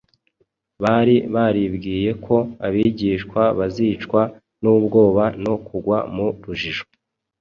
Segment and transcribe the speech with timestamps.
[0.83, 4.21] Bari baribwiye ko abigishwa bazicwa
[4.61, 6.83] n’ubwoba no kugwa mu rujijo